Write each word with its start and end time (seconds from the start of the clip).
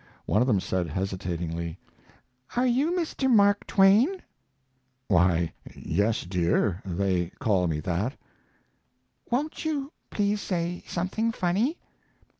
One 0.25 0.41
of 0.41 0.47
them 0.47 0.59
said, 0.59 0.87
hesitatingly: 0.87 1.77
"Are 2.55 2.65
you 2.65 2.89
Mr. 2.91 3.29
Mark 3.29 3.67
Twain?" 3.67 4.23
"Why, 5.07 5.53
yes, 5.75 6.23
dear, 6.23 6.81
they 6.83 7.27
call 7.37 7.67
me 7.67 7.81
that." 7.81 8.17
"Won't 9.29 9.63
you 9.63 9.91
please 10.09 10.41
say 10.41 10.81
something 10.87 11.31
funny?" 11.31 11.77